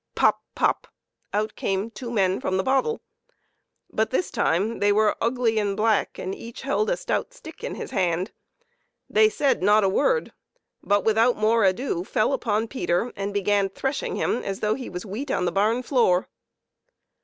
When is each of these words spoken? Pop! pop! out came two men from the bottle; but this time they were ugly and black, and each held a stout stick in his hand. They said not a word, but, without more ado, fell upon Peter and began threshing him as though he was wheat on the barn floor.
Pop! 0.15 0.41
pop! 0.55 0.87
out 1.31 1.55
came 1.55 1.91
two 1.91 2.09
men 2.09 2.41
from 2.41 2.57
the 2.57 2.63
bottle; 2.63 3.01
but 3.91 4.09
this 4.09 4.31
time 4.31 4.79
they 4.79 4.91
were 4.91 5.15
ugly 5.21 5.59
and 5.59 5.77
black, 5.77 6.17
and 6.17 6.33
each 6.33 6.63
held 6.63 6.89
a 6.89 6.97
stout 6.97 7.35
stick 7.35 7.63
in 7.63 7.75
his 7.75 7.91
hand. 7.91 8.31
They 9.07 9.29
said 9.29 9.61
not 9.61 9.83
a 9.83 9.89
word, 9.89 10.33
but, 10.81 11.03
without 11.05 11.37
more 11.37 11.63
ado, 11.63 12.03
fell 12.03 12.33
upon 12.33 12.67
Peter 12.67 13.13
and 13.15 13.31
began 13.31 13.69
threshing 13.69 14.15
him 14.15 14.37
as 14.41 14.61
though 14.61 14.73
he 14.73 14.89
was 14.89 15.05
wheat 15.05 15.29
on 15.29 15.45
the 15.45 15.51
barn 15.51 15.83
floor. 15.83 16.27